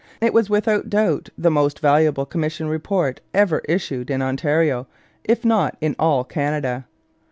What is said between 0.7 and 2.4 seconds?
doubt the most valuable